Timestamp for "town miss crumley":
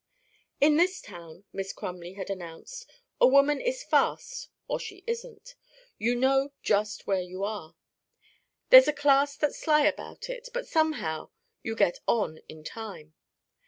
0.99-2.13